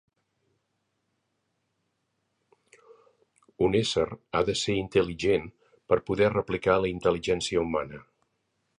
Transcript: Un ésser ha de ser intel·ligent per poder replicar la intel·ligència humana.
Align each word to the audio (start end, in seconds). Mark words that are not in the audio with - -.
Un 3.67 3.79
ésser 3.83 4.07
ha 4.33 4.43
de 4.49 4.57
ser 4.65 4.81
intel·ligent 4.81 5.49
per 5.93 6.03
poder 6.11 6.35
replicar 6.37 6.81
la 6.83 6.95
intel·ligència 6.99 7.65
humana. 7.69 8.07